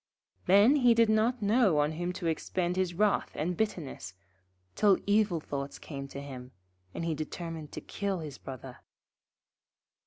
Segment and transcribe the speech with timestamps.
[0.47, 4.15] Then he did not know on whom to expend his wrath and bitterness,
[4.73, 6.53] till evil thoughts came to him,
[6.91, 8.77] and he determined to kill his Brother.